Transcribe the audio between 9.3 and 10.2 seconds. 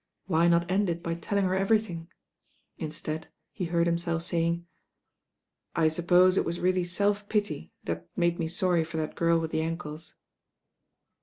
with the ankles."